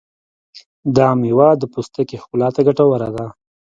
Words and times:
دا 0.95 1.07
مېوه 1.19 1.49
د 1.57 1.63
پوستکي 1.73 2.17
ښکلا 2.21 2.49
ته 2.55 2.61
ګټوره 2.67 3.09
ده. 3.15 3.25